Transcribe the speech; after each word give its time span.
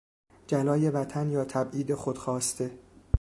جلای 0.47 0.89
وطن 0.89 1.31
یا 1.31 1.45
تبعید 1.45 1.93
خود 1.95 2.17
خواسته 2.17 2.79